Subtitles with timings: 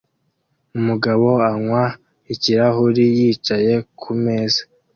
[0.77, 1.83] Umugabo anywa
[2.33, 4.61] ikirahuri yicaye kumeza